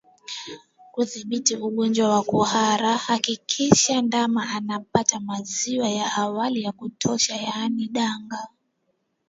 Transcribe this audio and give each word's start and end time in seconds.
Kudhibiti 0.93 1.53
ugonjwa 1.67 2.07
wa 2.13 2.21
kuhara 2.23 2.93
hakikisha 3.07 4.01
ndama 4.01 4.49
anapata 4.49 5.19
maziwa 5.19 5.89
ya 5.89 6.13
awali 6.13 6.63
ya 6.63 6.71
kutosha 6.71 7.35
yaani 7.35 7.87
danga 7.87 8.47